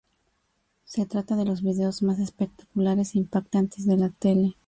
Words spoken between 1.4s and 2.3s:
los vídeos más